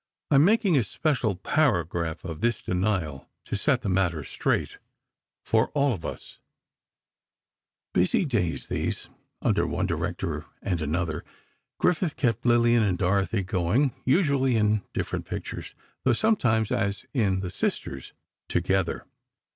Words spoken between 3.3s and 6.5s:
to set the matter straight—for all of us.